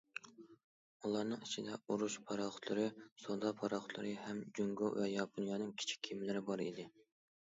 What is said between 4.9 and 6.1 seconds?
ۋە ياپونىيەنىڭ كىچىك